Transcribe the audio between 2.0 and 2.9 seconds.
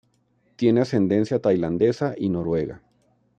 y noruega.